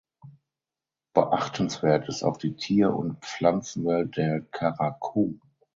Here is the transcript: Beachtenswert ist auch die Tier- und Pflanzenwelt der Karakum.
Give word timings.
Beachtenswert 1.13 2.09
ist 2.09 2.23
auch 2.23 2.37
die 2.37 2.55
Tier- 2.55 2.91
und 2.95 3.19
Pflanzenwelt 3.23 4.17
der 4.17 4.41
Karakum. 4.41 5.39